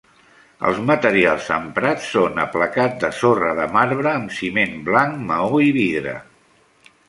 Els 0.69 0.77
materials 0.91 1.49
emprats 1.57 2.07
són 2.15 2.41
aplacat 2.45 2.97
de 3.05 3.13
sorra 3.19 3.53
de 3.61 3.69
marbre 3.77 4.17
amb 4.23 4.35
ciment 4.41 4.77
blanc, 4.91 5.23
maó 5.31 5.65
i 5.71 5.73
vidre. 5.81 6.19